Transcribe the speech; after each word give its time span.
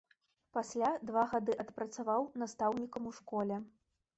Пасля 0.57 0.87
два 1.09 1.25
гады 1.33 1.57
адпрацаваў 1.65 2.27
настаўнікам 2.45 3.03
у 3.11 3.17
школе. 3.19 3.63